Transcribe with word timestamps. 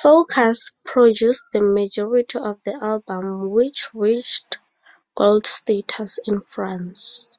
Focus 0.00 0.70
produced 0.84 1.42
the 1.52 1.60
majority 1.60 2.38
of 2.38 2.62
the 2.64 2.82
album 2.82 3.50
which 3.50 3.92
reached 3.92 4.56
Gold 5.14 5.44
status 5.44 6.18
in 6.24 6.40
France. 6.40 7.36